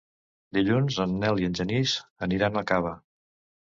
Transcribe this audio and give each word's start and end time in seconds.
Dilluns 0.57 0.97
en 1.05 1.13
Nel 1.25 1.43
i 1.43 1.47
en 1.51 1.59
Genís 1.61 1.97
aniran 2.31 2.63
a 2.63 2.69
Cava. 2.75 2.99